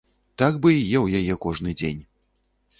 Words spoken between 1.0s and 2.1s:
еў яе кожны дзень.